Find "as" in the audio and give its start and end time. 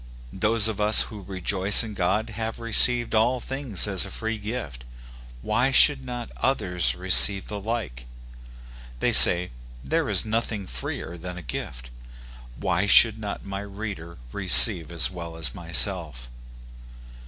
3.87-4.03, 14.91-15.11, 15.37-15.53